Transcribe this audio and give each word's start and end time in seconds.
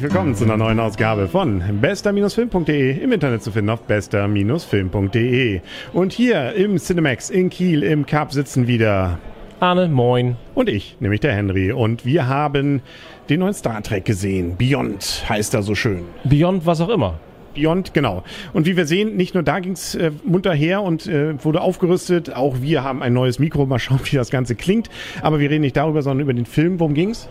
herzlich 0.00 0.14
willkommen 0.14 0.34
zu 0.34 0.44
einer 0.44 0.56
neuen 0.56 0.80
Ausgabe 0.80 1.28
von 1.28 1.62
bester-film.de 1.78 3.02
im 3.02 3.12
Internet 3.12 3.42
zu 3.42 3.52
finden 3.52 3.68
auf 3.68 3.82
bester-film.de. 3.82 5.60
Und 5.92 6.12
hier 6.14 6.54
im 6.54 6.78
Cinemax 6.78 7.28
in 7.28 7.50
Kiel 7.50 7.82
im 7.82 8.06
Cup 8.06 8.32
sitzen 8.32 8.66
wieder 8.66 9.18
Arne, 9.58 9.88
moin. 9.88 10.36
Und 10.54 10.70
ich, 10.70 10.96
nämlich 11.00 11.20
der 11.20 11.34
Henry. 11.34 11.72
Und 11.72 12.06
wir 12.06 12.28
haben 12.28 12.80
den 13.28 13.40
neuen 13.40 13.52
Star 13.52 13.82
Trek 13.82 14.06
gesehen. 14.06 14.56
Beyond 14.56 15.26
heißt 15.28 15.52
er 15.52 15.62
so 15.62 15.74
schön. 15.74 16.04
Beyond 16.24 16.64
was 16.64 16.80
auch 16.80 16.88
immer. 16.88 17.18
Beyond, 17.54 17.92
genau. 17.92 18.22
Und 18.54 18.64
wie 18.64 18.78
wir 18.78 18.86
sehen, 18.86 19.16
nicht 19.16 19.34
nur 19.34 19.42
da 19.42 19.60
ging's 19.60 19.94
äh, 19.96 20.12
munter 20.24 20.54
her 20.54 20.80
und 20.80 21.08
äh, 21.08 21.44
wurde 21.44 21.60
aufgerüstet, 21.60 22.34
auch 22.34 22.62
wir 22.62 22.82
haben 22.82 23.02
ein 23.02 23.12
neues 23.12 23.38
Mikro. 23.38 23.66
Mal 23.66 23.78
schauen, 23.78 24.00
wie 24.04 24.16
das 24.16 24.30
Ganze 24.30 24.54
klingt. 24.54 24.88
Aber 25.20 25.40
wir 25.40 25.50
reden 25.50 25.60
nicht 25.60 25.76
darüber, 25.76 26.00
sondern 26.00 26.22
über 26.22 26.32
den 26.32 26.46
Film. 26.46 26.80
Worum 26.80 26.94
ging's? 26.94 27.28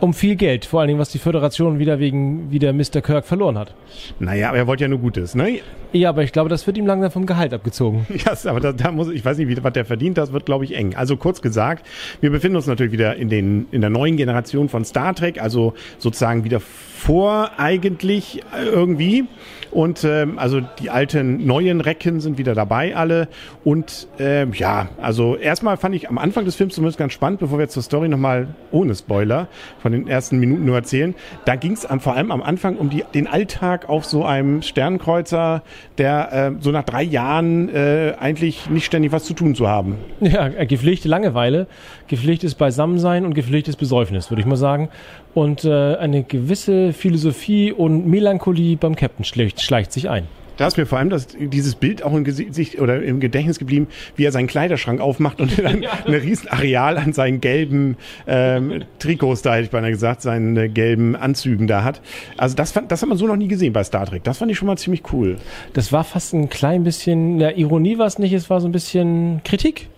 Um 0.00 0.14
viel 0.14 0.36
Geld, 0.36 0.64
vor 0.64 0.80
allen 0.80 0.88
Dingen, 0.88 0.98
was 0.98 1.10
die 1.10 1.18
Föderation 1.18 1.78
wieder 1.78 1.98
wegen 1.98 2.50
wieder 2.50 2.72
Mr. 2.72 3.02
Kirk 3.02 3.26
verloren 3.26 3.58
hat. 3.58 3.74
Naja, 4.18 4.48
aber 4.48 4.56
er 4.56 4.66
wollte 4.66 4.84
ja 4.84 4.88
nur 4.88 4.98
Gutes, 4.98 5.34
ne? 5.34 5.60
Ja, 5.92 6.08
aber 6.08 6.22
ich 6.22 6.32
glaube, 6.32 6.48
das 6.48 6.66
wird 6.66 6.78
ihm 6.78 6.86
langsam 6.86 7.10
vom 7.10 7.26
Gehalt 7.26 7.52
abgezogen. 7.52 8.06
Ja, 8.24 8.32
aber 8.50 8.60
da, 8.60 8.72
da 8.72 8.92
muss 8.92 9.08
ich 9.10 9.24
weiß 9.24 9.38
nicht, 9.38 9.48
wie, 9.48 9.62
was 9.62 9.72
der 9.72 9.84
verdient, 9.84 10.16
das 10.18 10.32
wird, 10.32 10.46
glaube 10.46 10.64
ich, 10.64 10.74
eng. 10.74 10.94
Also 10.94 11.16
kurz 11.16 11.42
gesagt, 11.42 11.86
wir 12.20 12.30
befinden 12.30 12.56
uns 12.56 12.66
natürlich 12.66 12.92
wieder 12.92 13.16
in, 13.16 13.28
den, 13.28 13.66
in 13.72 13.80
der 13.80 13.90
neuen 13.90 14.16
Generation 14.16 14.68
von 14.68 14.84
Star 14.84 15.14
Trek, 15.14 15.40
also 15.40 15.74
sozusagen 15.98 16.44
wieder 16.44 16.60
vor 17.00 17.52
eigentlich 17.56 18.42
irgendwie. 18.54 19.26
Und 19.70 20.02
ähm, 20.04 20.38
also 20.38 20.60
die 20.80 20.90
alten 20.90 21.46
neuen 21.46 21.80
Recken 21.80 22.20
sind 22.20 22.38
wieder 22.38 22.54
dabei 22.54 22.96
alle. 22.96 23.28
Und 23.64 24.08
ähm, 24.18 24.52
ja, 24.54 24.88
also 25.00 25.36
erstmal 25.36 25.76
fand 25.76 25.94
ich 25.94 26.08
am 26.08 26.18
Anfang 26.18 26.44
des 26.44 26.56
Films 26.56 26.74
zumindest 26.74 26.98
ganz 26.98 27.12
spannend, 27.12 27.40
bevor 27.40 27.58
wir 27.58 27.62
jetzt 27.62 27.74
zur 27.74 27.82
Story 27.82 28.08
nochmal 28.08 28.48
ohne 28.72 28.94
Spoiler 28.94 29.48
von 29.80 29.92
den 29.92 30.08
ersten 30.08 30.38
Minuten 30.38 30.64
nur 30.64 30.76
erzählen. 30.76 31.14
Da 31.44 31.54
ging 31.54 31.72
es 31.72 31.86
vor 32.00 32.16
allem 32.16 32.32
am 32.32 32.42
Anfang 32.42 32.76
um 32.76 32.90
die, 32.90 33.04
den 33.14 33.26
Alltag 33.28 33.88
auf 33.88 34.04
so 34.04 34.24
einem 34.24 34.62
Sternkreuzer, 34.62 35.62
der 35.98 36.32
äh, 36.32 36.52
so 36.60 36.70
nach 36.72 36.84
drei 36.84 37.02
Jahren 37.02 37.68
äh, 37.68 38.14
eigentlich 38.18 38.68
nicht 38.70 38.86
ständig 38.86 39.12
was 39.12 39.24
zu 39.24 39.34
tun 39.34 39.54
zu 39.54 39.68
haben. 39.68 39.96
Ja, 40.20 40.48
gepflegte 40.48 41.08
Langeweile, 41.08 41.66
gepflegtes 42.08 42.54
Beisammensein 42.54 43.24
und 43.24 43.34
gepflegtes 43.34 43.76
Besäufnis, 43.76 44.30
würde 44.30 44.40
ich 44.40 44.46
mal 44.46 44.56
sagen. 44.56 44.88
Und 45.34 45.64
äh, 45.64 45.96
eine 45.96 46.24
gewisse 46.24 46.89
Philosophie 46.92 47.72
und 47.72 48.06
Melancholie 48.06 48.76
beim 48.76 48.96
Captain 48.96 49.24
schleicht, 49.24 49.60
schleicht 49.60 49.92
sich 49.92 50.08
ein. 50.08 50.26
Da 50.60 50.66
ist 50.66 50.76
mir 50.76 50.84
vor 50.84 50.98
allem 50.98 51.08
das, 51.08 51.28
dieses 51.38 51.74
Bild 51.74 52.02
auch 52.02 52.12
im 52.12 52.22
Gesicht 52.22 52.78
oder 52.78 53.02
im 53.02 53.18
Gedächtnis 53.18 53.58
geblieben, 53.58 53.88
wie 54.16 54.26
er 54.26 54.30
seinen 54.30 54.46
Kleiderschrank 54.46 55.00
aufmacht 55.00 55.40
und 55.40 55.58
dann 55.64 55.80
ja. 55.80 55.90
ein 56.04 56.12
riesen 56.12 56.48
Areal 56.48 56.98
an 56.98 57.14
seinen 57.14 57.40
gelben 57.40 57.96
ähm, 58.26 58.84
Trikots, 58.98 59.40
da 59.40 59.54
hätte 59.54 59.64
ich 59.64 59.70
beinahe 59.70 59.90
gesagt, 59.90 60.20
seinen 60.20 60.58
äh, 60.58 60.68
gelben 60.68 61.16
Anzügen 61.16 61.66
da 61.66 61.82
hat. 61.82 62.02
Also 62.36 62.56
das, 62.56 62.72
fand, 62.72 62.92
das 62.92 63.00
hat 63.00 63.08
man 63.08 63.16
so 63.16 63.26
noch 63.26 63.36
nie 63.36 63.48
gesehen 63.48 63.72
bei 63.72 63.82
Star 63.84 64.04
Trek. 64.04 64.22
Das 64.22 64.36
fand 64.36 64.50
ich 64.50 64.58
schon 64.58 64.66
mal 64.66 64.76
ziemlich 64.76 65.02
cool. 65.14 65.38
Das 65.72 65.92
war 65.92 66.04
fast 66.04 66.34
ein 66.34 66.50
klein 66.50 66.84
bisschen, 66.84 67.40
ja, 67.40 67.48
Ironie 67.56 67.96
war 67.96 68.06
es 68.06 68.18
nicht, 68.18 68.34
es 68.34 68.50
war 68.50 68.60
so 68.60 68.68
ein 68.68 68.72
bisschen 68.72 69.40
Kritik. 69.44 69.88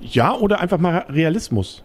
Ja, 0.00 0.36
oder 0.36 0.60
einfach 0.60 0.78
mal 0.78 1.04
Realismus. 1.08 1.82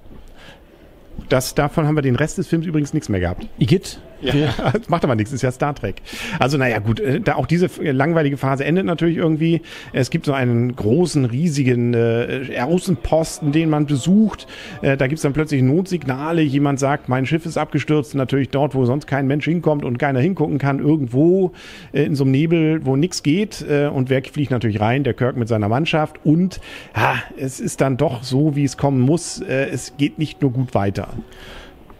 Das, 1.29 1.55
davon 1.55 1.87
haben 1.87 1.95
wir 1.95 2.03
den 2.03 2.15
Rest 2.15 2.37
des 2.37 2.47
Films 2.47 2.67
übrigens 2.67 2.93
nichts 2.93 3.09
mehr 3.09 3.19
gehabt. 3.19 3.47
Igitt. 3.57 3.99
Ja, 4.21 4.71
das 4.73 4.89
macht 4.89 5.03
aber 5.03 5.15
nichts, 5.15 5.31
ist 5.31 5.41
ja 5.41 5.51
Star 5.51 5.75
Trek. 5.75 6.01
Also 6.39 6.57
naja 6.57 6.79
gut, 6.79 6.99
äh, 6.99 7.21
da 7.21 7.35
auch 7.35 7.45
diese 7.45 7.69
langweilige 7.81 8.37
Phase 8.37 8.65
endet 8.65 8.85
natürlich 8.85 9.17
irgendwie. 9.17 9.61
Es 9.93 10.09
gibt 10.09 10.25
so 10.25 10.33
einen 10.33 10.75
großen, 10.75 11.25
riesigen 11.25 11.93
äh, 11.93 12.59
Außenposten, 12.59 13.51
den 13.51 13.69
man 13.69 13.85
besucht. 13.85 14.47
Äh, 14.81 14.97
da 14.97 15.07
gibt 15.07 15.17
es 15.17 15.23
dann 15.23 15.33
plötzlich 15.33 15.61
Notsignale. 15.61 16.41
Jemand 16.41 16.79
sagt, 16.79 17.09
mein 17.09 17.25
Schiff 17.25 17.45
ist 17.45 17.57
abgestürzt. 17.57 18.15
Natürlich 18.15 18.49
dort, 18.49 18.75
wo 18.75 18.85
sonst 18.85 19.07
kein 19.07 19.27
Mensch 19.27 19.45
hinkommt 19.45 19.85
und 19.85 19.97
keiner 19.97 20.19
hingucken 20.19 20.57
kann. 20.57 20.79
Irgendwo 20.79 21.51
äh, 21.93 22.03
in 22.03 22.15
so 22.15 22.23
einem 22.23 22.31
Nebel, 22.31 22.85
wo 22.85 22.95
nichts 22.95 23.23
geht. 23.23 23.65
Äh, 23.69 23.87
und 23.87 24.09
wer 24.09 24.23
fliegt 24.23 24.51
natürlich 24.51 24.79
rein? 24.79 25.03
Der 25.03 25.13
Kirk 25.13 25.37
mit 25.37 25.47
seiner 25.47 25.69
Mannschaft. 25.69 26.19
Und 26.23 26.59
ha, 26.95 27.15
es 27.37 27.59
ist 27.59 27.81
dann 27.81 27.97
doch 27.97 28.23
so, 28.23 28.55
wie 28.55 28.63
es 28.63 28.77
kommen 28.77 28.99
muss. 28.99 29.41
Äh, 29.41 29.67
es 29.71 29.93
geht 29.97 30.17
nicht 30.17 30.41
nur 30.41 30.51
gut 30.51 30.73
weiter. 30.73 31.09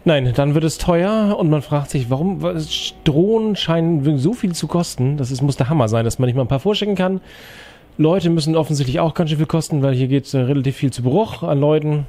Nein, 0.07 0.31
dann 0.34 0.53
wird 0.53 0.63
es 0.63 0.78
teuer 0.78 1.35
und 1.38 1.50
man 1.50 1.62
fragt 1.62 1.90
sich, 1.90 2.09
warum 2.09 2.40
Drohnen 3.03 3.57
scheinen 3.57 4.18
so 4.18 4.31
viel 4.31 4.56
zu 4.56 4.66
kosten. 4.68 5.18
Das 5.18 5.31
ist, 5.31 5.41
muss 5.41 5.57
der 5.57 5.68
Hammer 5.68 5.90
sein, 5.90 6.06
dass 6.06 6.18
man 6.18 6.28
nicht 6.28 6.35
mal 6.38 6.44
ein 6.44 6.47
paar 6.47 6.62
vorschicken 6.62 6.95
kann. 6.95 7.19
Leute 7.97 8.29
müssen 8.29 8.56
offensichtlich 8.56 9.01
auch 9.01 9.13
ganz 9.13 9.31
schön 9.31 9.38
viel 9.38 9.47
kosten, 9.47 9.81
weil 9.81 9.94
hier 9.94 10.07
geht 10.07 10.34
äh, 10.34 10.38
relativ 10.38 10.78
viel 10.78 10.94
zu 10.94 11.03
Bruch 11.03 11.44
an 11.44 11.59
Leuten. 11.59 12.06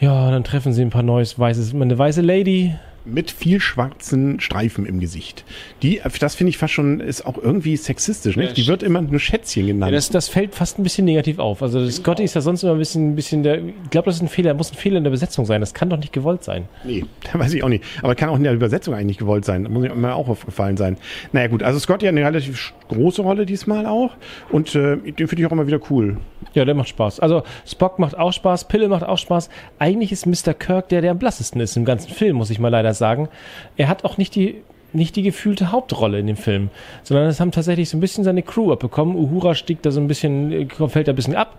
Ja, 0.00 0.30
dann 0.30 0.44
treffen 0.44 0.72
sie 0.72 0.80
ein 0.80 0.88
paar 0.88 1.02
neues 1.02 1.38
weißes, 1.38 1.74
eine 1.74 1.98
weiße 1.98 2.22
Lady, 2.22 2.74
mit 3.04 3.30
viel 3.30 3.60
schwarzen 3.60 4.40
Streifen 4.40 4.86
im 4.86 5.00
Gesicht. 5.00 5.44
Die, 5.82 6.00
das 6.20 6.34
finde 6.34 6.50
ich 6.50 6.58
fast 6.58 6.72
schon, 6.72 7.00
ist 7.00 7.26
auch 7.26 7.36
irgendwie 7.36 7.76
sexistisch, 7.76 8.36
nicht? 8.36 8.56
Die 8.56 8.66
wird 8.66 8.82
immer 8.82 9.02
nur 9.02 9.20
Schätzchen 9.20 9.66
genannt. 9.66 9.92
Ja, 9.92 9.96
das, 9.96 10.08
das 10.08 10.28
fällt 10.28 10.54
fast 10.54 10.78
ein 10.78 10.82
bisschen 10.82 11.04
negativ 11.04 11.38
auf. 11.38 11.62
Also. 11.62 11.88
Scotty 11.90 12.24
ist 12.24 12.34
ja 12.34 12.40
sonst 12.40 12.62
immer 12.62 12.72
ein 12.72 12.78
bisschen, 12.78 13.10
ein 13.10 13.16
bisschen 13.16 13.42
der, 13.42 13.58
ich 13.58 13.90
glaube, 13.90 14.06
das 14.06 14.16
ist 14.16 14.22
ein 14.22 14.28
Fehler, 14.28 14.54
muss 14.54 14.72
ein 14.72 14.76
Fehler 14.76 14.98
in 14.98 15.04
der 15.04 15.10
Besetzung 15.10 15.44
sein. 15.44 15.60
Das 15.60 15.74
kann 15.74 15.90
doch 15.90 15.98
nicht 15.98 16.12
gewollt 16.12 16.44
sein. 16.44 16.68
Nee, 16.84 17.04
da 17.32 17.38
weiß 17.38 17.52
ich 17.54 17.62
auch 17.62 17.68
nicht. 17.68 17.84
Aber 18.02 18.14
kann 18.14 18.28
auch 18.30 18.36
in 18.36 18.44
der 18.44 18.54
Übersetzung 18.54 18.94
eigentlich 18.94 19.06
nicht 19.06 19.20
gewollt 19.20 19.44
sein. 19.44 19.64
Da 19.64 19.70
muss 19.70 19.82
mir 19.82 20.14
auch 20.14 20.28
aufgefallen 20.28 20.76
sein. 20.76 20.96
Naja 21.32 21.48
gut, 21.48 21.62
also 21.62 21.78
Scotty 21.78 22.06
hat 22.06 22.12
eine 22.12 22.24
relativ 22.24 22.72
große 22.88 23.22
Rolle 23.22 23.44
diesmal 23.46 23.86
auch. 23.86 24.12
Und 24.50 24.74
äh, 24.74 24.96
den 24.96 25.28
finde 25.28 25.42
ich 25.42 25.46
auch 25.46 25.52
immer 25.52 25.66
wieder 25.66 25.80
cool. 25.90 26.16
Ja, 26.54 26.64
der 26.64 26.74
macht 26.74 26.88
Spaß. 26.88 27.20
Also 27.20 27.42
Spock 27.66 27.98
macht 27.98 28.16
auch 28.16 28.32
Spaß, 28.32 28.68
Pille 28.68 28.88
macht 28.88 29.04
auch 29.04 29.18
Spaß. 29.18 29.50
Eigentlich 29.78 30.12
ist 30.12 30.26
Mr. 30.26 30.54
Kirk 30.54 30.88
der, 30.88 31.00
der 31.00 31.10
am 31.10 31.18
blassesten 31.18 31.60
ist 31.60 31.76
im 31.76 31.84
ganzen 31.84 32.12
Film, 32.12 32.36
muss 32.36 32.50
ich 32.50 32.58
mal 32.58 32.68
leider 32.68 32.93
sagen. 32.98 33.28
Er 33.76 33.88
hat 33.88 34.04
auch 34.04 34.18
nicht 34.18 34.34
die 34.34 34.62
nicht 34.94 35.16
die 35.16 35.22
gefühlte 35.22 35.72
Hauptrolle 35.72 36.20
in 36.20 36.28
dem 36.28 36.36
Film, 36.36 36.70
sondern 37.02 37.26
es 37.26 37.40
haben 37.40 37.50
tatsächlich 37.50 37.88
so 37.88 37.96
ein 37.96 38.00
bisschen 38.00 38.22
seine 38.22 38.42
Crew 38.42 38.72
abbekommen. 38.72 39.16
Uhura 39.16 39.56
stieg 39.56 39.82
da 39.82 39.90
so 39.90 40.00
ein 40.00 40.06
bisschen, 40.06 40.52
äh, 40.52 40.88
fällt 40.88 41.08
da 41.08 41.12
ein 41.12 41.16
bisschen 41.16 41.34
ab. 41.34 41.58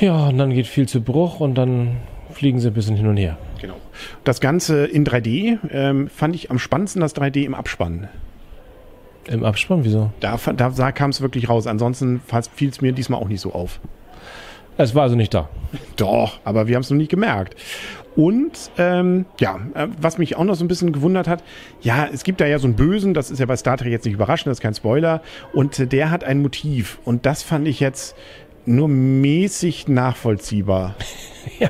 Ja, 0.00 0.28
und 0.28 0.38
dann 0.38 0.52
geht 0.52 0.66
viel 0.66 0.86
zu 0.86 1.00
Bruch 1.00 1.40
und 1.40 1.56
dann 1.56 1.96
fliegen 2.30 2.60
sie 2.60 2.68
ein 2.68 2.74
bisschen 2.74 2.96
hin 2.96 3.06
und 3.06 3.16
her. 3.16 3.38
Genau. 3.60 3.74
Das 4.24 4.40
Ganze 4.40 4.84
in 4.84 5.04
3D 5.06 5.58
ähm, 5.70 6.08
fand 6.08 6.34
ich 6.34 6.50
am 6.50 6.58
spannendsten 6.58 7.00
das 7.00 7.16
3D 7.16 7.44
im 7.44 7.54
Abspann. 7.54 8.08
Im 9.26 9.42
Abspann, 9.42 9.84
wieso? 9.84 10.12
Da, 10.20 10.38
da, 10.56 10.70
da 10.70 10.92
kam 10.92 11.10
es 11.10 11.20
wirklich 11.20 11.48
raus. 11.48 11.66
Ansonsten 11.66 12.20
fiel 12.54 12.68
es 12.68 12.80
mir 12.80 12.92
diesmal 12.92 13.20
auch 13.20 13.28
nicht 13.28 13.40
so 13.40 13.52
auf. 13.52 13.80
Es 14.76 14.94
war 14.94 15.02
also 15.02 15.16
nicht 15.16 15.32
da. 15.32 15.48
Doch, 15.96 16.38
aber 16.44 16.68
wir 16.68 16.76
haben 16.76 16.82
es 16.82 16.90
noch 16.90 16.98
nicht 16.98 17.10
gemerkt. 17.10 17.56
Und 18.16 18.70
ähm, 18.78 19.26
ja, 19.38 19.60
äh, 19.74 19.88
was 20.00 20.16
mich 20.16 20.36
auch 20.36 20.44
noch 20.44 20.54
so 20.54 20.64
ein 20.64 20.68
bisschen 20.68 20.92
gewundert 20.92 21.28
hat, 21.28 21.44
ja, 21.82 22.08
es 22.10 22.24
gibt 22.24 22.40
da 22.40 22.46
ja 22.46 22.58
so 22.58 22.66
einen 22.66 22.74
Bösen, 22.74 23.12
das 23.12 23.30
ist 23.30 23.38
ja 23.38 23.46
bei 23.46 23.56
Star 23.56 23.76
Trek 23.76 23.92
jetzt 23.92 24.06
nicht 24.06 24.14
überraschend, 24.14 24.46
das 24.46 24.58
ist 24.58 24.62
kein 24.62 24.74
Spoiler, 24.74 25.20
und 25.52 25.78
äh, 25.78 25.86
der 25.86 26.10
hat 26.10 26.24
ein 26.24 26.40
Motiv. 26.40 26.98
Und 27.04 27.26
das 27.26 27.42
fand 27.42 27.68
ich 27.68 27.78
jetzt 27.78 28.16
nur 28.66 28.88
mäßig 28.88 29.88
nachvollziehbar. 29.88 30.94
ja, 31.58 31.68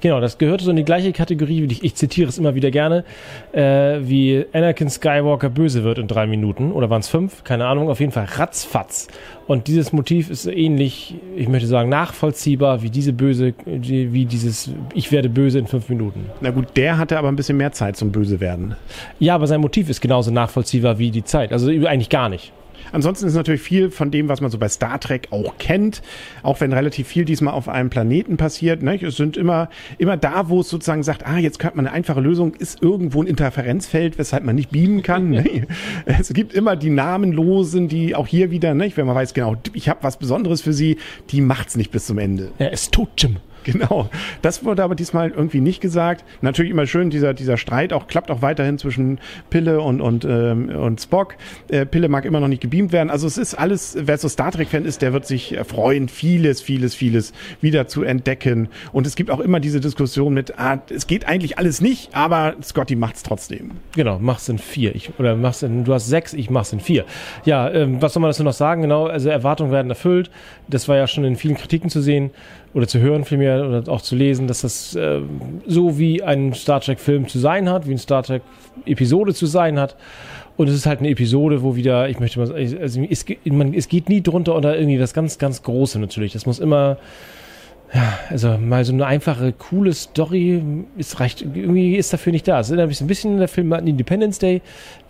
genau, 0.00 0.20
das 0.20 0.38
gehört 0.38 0.60
so 0.60 0.70
in 0.70 0.76
die 0.76 0.84
gleiche 0.84 1.12
Kategorie, 1.12 1.62
wie 1.62 1.72
ich, 1.72 1.84
ich 1.84 1.94
zitiere 1.94 2.28
es 2.28 2.38
immer 2.38 2.54
wieder 2.54 2.70
gerne, 2.70 3.04
äh, 3.52 3.98
wie 4.00 4.44
Anakin 4.52 4.88
Skywalker 4.88 5.50
böse 5.50 5.84
wird 5.84 5.98
in 5.98 6.08
drei 6.08 6.26
Minuten, 6.26 6.72
oder 6.72 6.90
waren 6.90 7.00
es 7.00 7.08
fünf? 7.08 7.44
Keine 7.44 7.66
Ahnung, 7.66 7.88
auf 7.88 8.00
jeden 8.00 8.12
Fall 8.12 8.24
ratzfatz. 8.24 9.08
Und 9.46 9.66
dieses 9.66 9.92
Motiv 9.92 10.28
ist 10.30 10.46
ähnlich, 10.46 11.14
ich 11.34 11.48
möchte 11.48 11.66
sagen, 11.66 11.88
nachvollziehbar 11.88 12.82
wie 12.82 12.90
diese 12.90 13.12
böse, 13.14 13.54
wie 13.64 14.26
dieses 14.26 14.70
Ich 14.92 15.10
werde 15.10 15.30
böse 15.30 15.58
in 15.58 15.66
fünf 15.66 15.88
Minuten. 15.88 16.26
Na 16.40 16.50
gut, 16.50 16.76
der 16.76 16.98
hatte 16.98 17.18
aber 17.18 17.28
ein 17.28 17.36
bisschen 17.36 17.56
mehr 17.56 17.72
Zeit 17.72 17.96
zum 17.96 18.12
Böse 18.12 18.40
werden. 18.40 18.76
Ja, 19.18 19.34
aber 19.34 19.46
sein 19.46 19.60
Motiv 19.60 19.88
ist 19.88 20.02
genauso 20.02 20.30
nachvollziehbar 20.30 20.98
wie 20.98 21.10
die 21.10 21.24
Zeit. 21.24 21.52
Also 21.52 21.70
eigentlich 21.70 22.10
gar 22.10 22.28
nicht. 22.28 22.52
Ansonsten 22.92 23.26
ist 23.26 23.34
natürlich 23.34 23.62
viel 23.62 23.90
von 23.90 24.10
dem, 24.10 24.28
was 24.28 24.40
man 24.40 24.50
so 24.50 24.58
bei 24.58 24.68
Star 24.68 24.98
Trek 25.00 25.28
auch 25.30 25.58
kennt, 25.58 26.02
auch 26.42 26.60
wenn 26.60 26.72
relativ 26.72 27.08
viel 27.08 27.24
diesmal 27.24 27.54
auf 27.54 27.68
einem 27.68 27.90
Planeten 27.90 28.36
passiert. 28.36 28.82
Ne? 28.82 29.02
Es 29.02 29.16
sind 29.16 29.36
immer, 29.36 29.68
immer 29.98 30.16
da, 30.16 30.48
wo 30.48 30.60
es 30.60 30.68
sozusagen 30.68 31.02
sagt, 31.02 31.26
ah, 31.26 31.38
jetzt 31.38 31.58
könnte 31.58 31.76
man 31.76 31.86
eine 31.86 31.94
einfache 31.94 32.20
Lösung, 32.20 32.54
ist 32.54 32.82
irgendwo 32.82 33.22
ein 33.22 33.26
Interferenzfeld, 33.26 34.18
weshalb 34.18 34.44
man 34.44 34.56
nicht 34.56 34.70
beamen 34.70 35.02
kann. 35.02 35.18
Ne? 35.28 35.66
Es 36.06 36.32
gibt 36.32 36.54
immer 36.54 36.74
die 36.74 36.90
Namenlosen, 36.90 37.88
die 37.88 38.14
auch 38.14 38.26
hier 38.26 38.50
wieder, 38.50 38.72
ne? 38.74 38.90
wenn 38.94 39.06
man 39.06 39.14
weiß, 39.14 39.34
genau, 39.34 39.56
ich 39.74 39.88
habe 39.88 40.02
was 40.02 40.16
Besonderes 40.16 40.62
für 40.62 40.72
sie, 40.72 40.96
die 41.30 41.40
macht's 41.40 41.76
nicht 41.76 41.90
bis 41.90 42.06
zum 42.06 42.18
Ende. 42.18 42.50
Er 42.58 42.72
ist 42.72 42.92
tot, 42.92 43.10
Jim. 43.18 43.36
Genau. 43.68 44.08
Das 44.40 44.64
wurde 44.64 44.82
aber 44.82 44.94
diesmal 44.94 45.30
irgendwie 45.30 45.60
nicht 45.60 45.80
gesagt. 45.80 46.24
Natürlich 46.40 46.70
immer 46.70 46.86
schön, 46.86 47.10
dieser, 47.10 47.34
dieser 47.34 47.56
Streit 47.56 47.92
auch 47.92 48.06
klappt 48.06 48.30
auch 48.30 48.40
weiterhin 48.40 48.78
zwischen 48.78 49.18
Pille 49.50 49.80
und, 49.80 50.00
und, 50.00 50.24
ähm, 50.24 50.70
und 50.70 51.00
Spock. 51.00 51.34
Äh, 51.68 51.84
Pille 51.84 52.08
mag 52.08 52.24
immer 52.24 52.40
noch 52.40 52.48
nicht 52.48 52.62
gebeamt 52.62 52.92
werden. 52.92 53.10
Also 53.10 53.26
es 53.26 53.36
ist 53.36 53.54
alles, 53.54 53.96
wer 54.00 54.16
so 54.16 54.28
Star 54.28 54.52
Trek-Fan 54.52 54.84
ist, 54.84 55.02
der 55.02 55.12
wird 55.12 55.26
sich 55.26 55.58
freuen, 55.66 56.08
vieles, 56.08 56.62
vieles, 56.62 56.94
vieles 56.94 57.32
wieder 57.60 57.88
zu 57.88 58.02
entdecken. 58.02 58.68
Und 58.92 59.06
es 59.06 59.16
gibt 59.16 59.30
auch 59.30 59.40
immer 59.40 59.60
diese 59.60 59.80
Diskussion 59.80 60.32
mit, 60.32 60.58
ah, 60.58 60.78
es 60.88 61.06
geht 61.06 61.26
eigentlich 61.26 61.58
alles 61.58 61.80
nicht, 61.80 62.14
aber 62.14 62.56
Scotty 62.62 62.96
macht's 62.96 63.22
trotzdem. 63.22 63.72
Genau, 63.94 64.18
mach's 64.18 64.48
in 64.48 64.58
vier. 64.58 64.94
Ich, 64.94 65.10
oder 65.18 65.36
mach's 65.36 65.62
in, 65.62 65.84
du 65.84 65.92
hast 65.92 66.08
sechs, 66.08 66.32
ich 66.32 66.50
mach's 66.50 66.72
in 66.72 66.80
vier. 66.80 67.04
Ja, 67.44 67.70
ähm, 67.70 68.00
was 68.00 68.14
soll 68.14 68.20
man 68.22 68.30
dazu 68.30 68.44
noch 68.44 68.52
sagen? 68.52 68.82
Genau, 68.82 69.06
also 69.06 69.28
Erwartungen 69.28 69.72
werden 69.72 69.90
erfüllt. 69.90 70.30
Das 70.68 70.88
war 70.88 70.96
ja 70.96 71.06
schon 71.06 71.24
in 71.24 71.36
vielen 71.36 71.56
Kritiken 71.56 71.90
zu 71.90 72.00
sehen 72.00 72.30
oder 72.74 72.86
zu 72.86 73.00
hören 73.00 73.24
vielmehr 73.24 73.66
oder 73.66 73.90
auch 73.90 74.02
zu 74.02 74.14
lesen, 74.14 74.46
dass 74.46 74.60
das 74.60 74.94
äh, 74.94 75.20
so 75.66 75.98
wie 75.98 76.22
ein 76.22 76.52
Star 76.54 76.80
Trek-Film 76.80 77.28
zu 77.28 77.38
sein 77.38 77.68
hat, 77.68 77.88
wie 77.88 77.92
ein 77.92 77.98
Star 77.98 78.22
Trek-Episode 78.22 79.34
zu 79.34 79.46
sein 79.46 79.78
hat. 79.78 79.96
Und 80.56 80.68
es 80.68 80.74
ist 80.74 80.86
halt 80.86 80.98
eine 80.98 81.08
Episode, 81.08 81.62
wo 81.62 81.76
wieder, 81.76 82.08
ich 82.08 82.18
möchte 82.18 82.40
mal, 82.40 82.52
also 82.52 83.02
es, 83.02 83.26
man, 83.44 83.74
es 83.74 83.88
geht 83.88 84.08
nie 84.08 84.22
drunter 84.22 84.54
unter 84.54 84.76
irgendwie 84.76 84.98
das 84.98 85.14
ganz, 85.14 85.38
ganz 85.38 85.62
Große 85.62 86.00
natürlich. 86.00 86.32
Das 86.32 86.46
muss 86.46 86.58
immer, 86.58 86.98
ja, 87.94 88.18
also 88.28 88.58
mal 88.58 88.84
so 88.84 88.92
eine 88.92 89.06
einfache, 89.06 89.52
coole 89.52 89.94
Story 89.94 90.62
ist 90.96 91.20
reicht, 91.20 91.42
irgendwie 91.42 91.94
ist 91.94 92.12
dafür 92.12 92.32
nicht 92.32 92.46
da. 92.48 92.58
Es 92.58 92.70
erinnert 92.70 92.88
mich 92.88 93.00
ein 93.00 93.06
bisschen 93.06 93.34
an 93.34 93.38
der 93.38 93.48
Film 93.48 93.72
Independence 93.72 94.40
Day, 94.40 94.60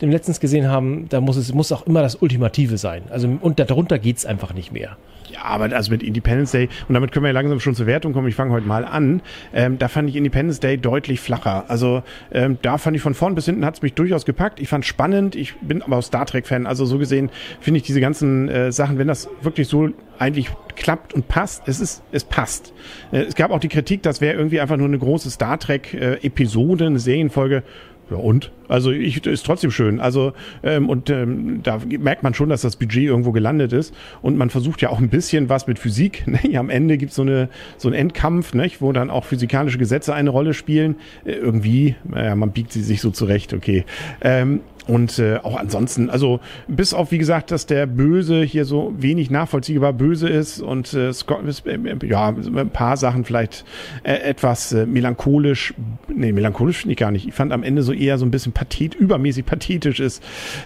den 0.01 0.11
wir 0.11 0.17
letztens 0.19 0.39
gesehen 0.39 0.69
haben. 0.69 1.09
Da 1.09 1.21
muss 1.21 1.37
es 1.37 1.53
muss 1.55 1.73
auch 1.73 1.87
immer 1.87 2.03
das 2.03 2.17
Ultimative 2.17 2.77
sein. 2.77 3.05
Also 3.09 3.29
und 3.41 3.59
darunter 3.59 3.99
geht's 3.99 4.27
einfach 4.27 4.53
nicht 4.53 4.71
mehr. 4.71 4.97
Ja, 5.33 5.45
aber 5.45 5.75
also 5.75 5.91
mit 5.91 6.03
Independence 6.03 6.53
Day, 6.53 6.69
und 6.89 6.95
damit 6.95 7.13
können 7.13 7.25
wir 7.25 7.29
ja 7.29 7.35
langsam 7.35 7.61
schon 7.61 7.75
zur 7.75 7.87
Wertung 7.87 8.13
kommen, 8.13 8.29
ich 8.29 8.35
fange 8.35 8.53
heute 8.53 8.67
mal 8.67 8.85
an, 8.85 9.23
ähm, 9.53 9.79
da 9.79 9.89
fand 9.89 10.09
ich 10.09 10.17
Independence 10.17 10.61
Day 10.61 10.79
deutlich 10.79 11.21
flacher. 11.21 11.65
Also 11.69 12.03
ähm, 12.33 12.59
da 12.63 12.79
fand 12.79 12.97
ich 12.97 13.03
von 13.03 13.15
vorn 13.15 13.35
bis 13.35 13.47
hinten 13.47 13.65
hat's 13.65 13.83
mich 13.83 13.95
durchaus 13.95 14.25
gepackt. 14.25 14.61
Ich 14.61 14.69
fand 14.69 14.85
spannend, 14.85 15.35
ich 15.37 15.57
bin 15.57 15.83
aber 15.83 15.99
auch 15.99 16.03
Star 16.03 16.27
Trek-Fan, 16.27 16.67
also 16.67 16.85
so 16.85 16.99
gesehen 16.99 17.31
finde 17.61 17.79
ich 17.79 17.85
diese 17.85 18.01
ganzen 18.01 18.49
äh, 18.49 18.73
Sachen, 18.73 18.99
wenn 18.99 19.09
das 19.09 19.29
wirklich 19.43 19.69
so 19.69 19.91
eigentlich 20.19 20.51
klappt 20.77 21.15
und 21.15 21.29
passt, 21.29 21.63
es 21.67 21.81
ist, 21.81 22.03
es 22.13 22.25
passt. 22.25 22.73
Äh, 23.13 23.23
es 23.23 23.35
gab 23.35 23.51
auch 23.51 23.61
die 23.61 23.69
Kritik, 23.69 24.03
das 24.03 24.21
wäre 24.21 24.37
irgendwie 24.37 24.61
einfach 24.61 24.77
nur 24.77 24.87
eine 24.87 24.99
große 24.99 25.31
Star 25.31 25.59
Trek-Episode, 25.59 26.87
eine 26.87 26.99
Serienfolge. 26.99 27.63
Ja, 28.11 28.17
und? 28.17 28.51
Also 28.69 28.91
ich 28.91 29.25
ist 29.27 29.45
trotzdem 29.47 29.71
schön. 29.71 30.01
Also 30.01 30.33
ähm, 30.63 30.89
und 30.89 31.11
ähm, 31.11 31.61
da 31.63 31.81
merkt 31.87 32.23
man 32.23 32.35
schon, 32.35 32.49
dass 32.49 32.63
das 32.63 32.77
Budget 32.77 33.05
irgendwo 33.05 33.33
gelandet 33.33 33.73
ist 33.73 33.95
und 34.23 34.37
man 34.37 34.51
versucht 34.51 34.83
ja 34.83 34.91
auch 34.91 34.99
ein 34.99 35.09
bisschen 35.09 35.49
was 35.49 35.67
mit 35.67 35.79
Physik. 35.79 36.25
Ne? 36.29 36.59
Am 36.59 36.69
Ende 36.69 36.99
gibt's 36.99 37.15
so 37.15 37.23
eine 37.23 37.49
so 37.79 37.89
einen 37.89 37.95
Endkampf, 37.95 38.53
ne? 38.53 38.71
wo 38.81 38.93
dann 38.93 39.09
auch 39.09 39.25
physikalische 39.25 39.79
Gesetze 39.79 40.15
eine 40.15 40.29
Rolle 40.31 40.53
spielen. 40.53 40.97
Äh, 41.25 41.33
irgendwie, 41.33 41.97
naja, 42.05 42.35
man 42.35 42.53
biegt 42.53 42.73
sie 42.73 42.83
sich 42.83 43.01
so 43.01 43.11
zurecht. 43.11 43.55
Okay. 43.55 43.85
Ähm, 44.21 44.61
und 44.89 45.19
äh, 45.19 45.37
auch 45.43 45.57
ansonsten, 45.57 46.09
also 46.09 46.41
bis 46.67 46.95
auf, 46.95 47.13
wie 47.13 47.19
gesagt, 47.19 47.51
dass 47.51 47.67
der 47.67 47.87
Böse 47.87 48.43
hier 48.43 48.65
so 48.65 48.95
wenig 48.97 49.31
nachvollziehbar 49.31 49.93
böse 49.93 50.29
ist 50.29 50.61
und 50.61 50.93
äh, 50.95 51.13
Scott, 51.13 51.41
äh, 51.67 52.07
ja, 52.07 52.29
ein 52.29 52.71
paar 52.71 52.97
Sachen 52.97 53.25
vielleicht 53.25 53.67
äh, 54.03 54.15
etwas 54.15 54.73
äh, 54.73 54.87
melancholisch, 54.87 55.75
nee, 56.09 56.33
melancholisch 56.33 56.79
finde 56.79 56.93
ich 56.93 56.99
gar 56.99 57.11
nicht. 57.11 57.29
Ich 57.29 57.35
fand 57.35 57.53
am 57.53 57.63
Ende 57.63 57.83
so 57.83 57.93
eher 57.93 58.17
so 58.17 58.25
ein 58.25 58.31
bisschen 58.31 58.53
pathet, 58.53 58.95
übermäßig 58.95 59.45
pathetisch 59.45 60.01
ist. 60.01 60.23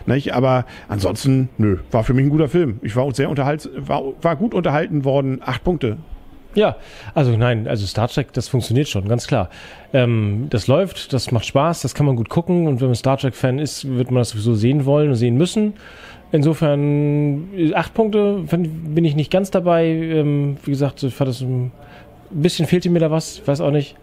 Nicht? 0.06 0.32
Aber 0.34 0.66
ansonsten, 0.88 1.48
nö, 1.58 1.78
war 1.90 2.04
für 2.04 2.14
mich 2.14 2.24
ein 2.24 2.30
guter 2.30 2.48
Film. 2.48 2.78
Ich 2.82 2.94
war 2.94 3.12
sehr 3.12 3.28
unterhalten, 3.28 3.70
war, 3.76 4.02
war 4.22 4.36
gut 4.36 4.54
unterhalten 4.54 5.04
worden. 5.04 5.40
Acht 5.44 5.64
Punkte. 5.64 5.98
Ja, 6.54 6.76
also 7.14 7.36
nein, 7.36 7.66
also 7.66 7.86
Star 7.86 8.08
Trek, 8.08 8.32
das 8.32 8.48
funktioniert 8.48 8.88
schon, 8.88 9.08
ganz 9.08 9.26
klar. 9.26 9.48
Ähm, 9.92 10.48
das 10.50 10.66
läuft, 10.66 11.12
das 11.12 11.30
macht 11.30 11.46
Spaß, 11.46 11.82
das 11.82 11.94
kann 11.94 12.06
man 12.06 12.16
gut 12.16 12.28
gucken 12.28 12.66
und 12.66 12.80
wenn 12.80 12.88
man 12.88 12.94
Star 12.94 13.16
Trek-Fan 13.16 13.58
ist, 13.58 13.88
wird 13.88 14.10
man 14.10 14.20
das 14.20 14.30
sowieso 14.30 14.54
sehen 14.54 14.84
wollen 14.84 15.08
und 15.10 15.16
sehen 15.16 15.36
müssen. 15.36 15.74
Insofern, 16.30 17.48
acht 17.74 17.92
Punkte 17.92 18.44
bin 18.48 19.04
ich 19.04 19.14
nicht 19.14 19.30
ganz 19.30 19.50
dabei. 19.50 19.84
Ähm, 19.86 20.56
wie 20.64 20.70
gesagt, 20.70 21.02
ich 21.02 21.14
fand 21.14 21.28
das 21.28 21.42
ein 21.42 21.72
bisschen 22.30 22.66
fehlte 22.66 22.88
mir 22.88 23.00
da 23.00 23.10
was, 23.10 23.46
weiß 23.46 23.60
auch 23.60 23.70
nicht. 23.70 23.96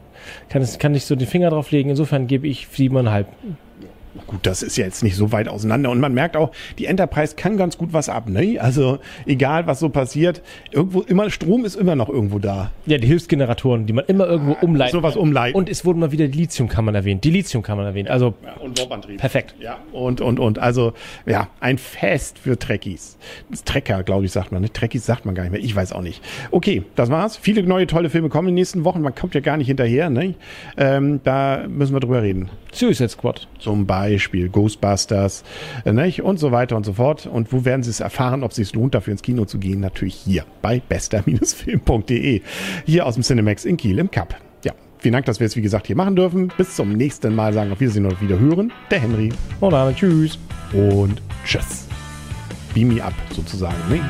Kann, 0.50 0.62
es, 0.62 0.78
kann 0.78 0.92
nicht 0.92 1.06
so 1.06 1.16
den 1.16 1.28
Finger 1.28 1.50
drauf 1.50 1.72
legen. 1.72 1.90
Insofern 1.90 2.28
gebe 2.28 2.48
ich 2.48 2.68
siebeneinhalb. 2.68 3.28
Gut, 4.26 4.40
das 4.44 4.64
ist 4.64 4.76
ja 4.78 4.86
jetzt 4.86 5.04
nicht 5.04 5.16
so 5.16 5.32
weit 5.32 5.48
auseinander. 5.48 5.92
Und 5.92 6.00
man 6.00 6.14
merkt 6.14 6.36
auch, 6.36 6.52
die 6.80 6.86
Enterprise 6.86 7.36
kann 7.36 7.58
ganz 7.58 7.78
gut 7.78 7.94
was 7.94 8.10
ab, 8.10 8.28
ne? 8.28 8.58
Also, 8.60 8.98
egal 9.28 9.68
was 9.68 9.80
so 9.80 9.90
passiert, 9.90 10.42
irgendwo 10.72 11.02
immer, 11.02 11.30
Strom 11.30 11.64
ist 11.64 11.76
immer 11.76 11.96
noch 11.96 12.10
irgendwo 12.10 12.40
da. 12.40 12.72
Ja, 12.88 12.98
die 12.98 13.06
Hilfsgeneratoren, 13.06 13.86
die 13.86 13.94
man 13.94 14.06
immer 14.06 14.26
irgendwo 14.26 14.54
umleiten 14.66 14.94
Sowas 14.94 15.16
umleiten. 15.16 15.56
Und 15.56 15.70
es 15.70 15.86
wurden 15.86 16.00
mal 16.00 16.12
wieder 16.12 16.28
die 16.28 16.40
Lithiumkammern 16.40 16.96
erwähnt. 16.96 17.24
Die 17.24 17.30
Lithiumkammern 17.30 17.86
erwähnt. 17.86 18.10
Also, 18.10 18.34
ja, 18.44 18.54
und 18.60 18.80
Warpantrieb. 18.80 19.20
perfekt. 19.20 19.54
Ja, 19.60 19.78
und, 19.92 20.22
und, 20.22 20.40
und. 20.40 20.58
Also, 20.58 20.94
ja, 21.28 21.48
ein 21.60 21.78
Fest 21.78 22.40
für 22.40 22.58
Trekkies. 22.58 23.18
Trecker, 23.64 24.02
glaube 24.02 24.26
ich, 24.26 24.32
sagt 24.32 24.52
man. 24.52 24.64
Ne? 24.64 24.74
Trekkies 24.74 25.06
sagt 25.06 25.26
man 25.26 25.36
gar 25.36 25.44
nicht 25.44 25.52
mehr. 25.52 25.62
Ich 25.62 25.76
weiß 25.76 25.94
auch 25.94 26.02
nicht. 26.02 26.24
Okay, 26.50 26.84
das 26.96 27.12
war's. 27.12 27.38
Viele 27.38 27.62
neue, 27.62 27.86
tolle 27.86 28.10
Filme 28.10 28.30
kommen 28.30 28.48
in 28.48 28.56
den 28.56 28.62
nächsten 28.62 28.84
Wochen. 28.86 29.02
Man 29.02 29.14
kommt 29.14 29.36
ja 29.36 29.42
gar 29.42 29.58
nicht 29.58 29.68
hinterher, 29.68 30.10
ne? 30.10 30.34
Ähm, 30.78 31.20
da 31.24 31.66
müssen 31.68 31.94
wir 31.94 32.00
drüber 32.00 32.24
reden. 32.24 32.50
Suicide 32.72 33.10
Squad. 33.10 33.48
Zum 33.60 33.86
Beispiel 33.86 33.99
Ghostbusters 34.52 35.44
äh, 35.86 35.92
nicht? 35.92 36.22
und 36.22 36.40
so 36.40 36.52
weiter 36.52 36.76
und 36.76 36.86
so 36.86 36.94
fort. 36.94 37.26
Und 37.26 37.52
wo 37.52 37.66
werden 37.66 37.84
Sie 37.84 37.90
es 37.90 38.00
erfahren, 38.00 38.44
ob 38.44 38.52
es 38.52 38.58
sich 38.58 38.74
lohnt, 38.74 38.96
dafür 38.96 39.12
ins 39.12 39.22
Kino 39.22 39.46
zu 39.46 39.60
gehen? 39.60 39.80
Natürlich 39.80 40.16
hier 40.16 40.46
bei 40.62 40.82
bester-film.de. 40.88 42.42
Hier 42.86 43.06
aus 43.06 43.16
dem 43.16 43.24
Cinemax 43.24 43.66
in 43.66 43.78
Kiel 43.78 44.00
im 44.00 44.12
Cup. 44.12 44.36
Ja, 44.64 44.74
vielen 44.98 45.14
Dank, 45.14 45.26
dass 45.26 45.40
wir 45.40 45.48
es 45.48 45.56
wie 45.56 45.62
gesagt 45.62 45.88
hier 45.88 45.96
machen 45.96 46.16
dürfen. 46.16 46.52
Bis 46.58 46.76
zum 46.76 46.94
nächsten 46.94 47.36
Mal 47.36 47.54
sagen 47.54 47.72
auf 47.72 47.80
Wiedersehen 47.80 48.06
und 48.06 48.22
wieder 48.22 48.40
hören. 48.40 48.72
Der 48.92 49.00
Henry. 49.00 49.32
Und 49.60 49.72
dann 49.72 49.96
tschüss. 49.96 50.38
Und 50.74 51.22
tschüss. 51.46 51.88
Beam 52.74 52.90
me 52.90 53.04
up 53.04 53.14
sozusagen. 53.34 53.76
Ne? 53.90 54.02